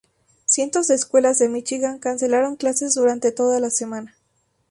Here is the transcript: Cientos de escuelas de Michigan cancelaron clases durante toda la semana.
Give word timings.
Cientos 0.45 0.87
de 0.87 0.95
escuelas 0.95 1.37
de 1.37 1.47
Michigan 1.47 1.99
cancelaron 1.99 2.55
clases 2.55 2.95
durante 2.95 3.31
toda 3.31 3.59
la 3.59 3.69
semana. 3.69 4.15